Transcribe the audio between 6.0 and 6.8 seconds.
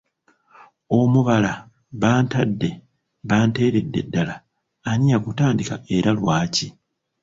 lwaki?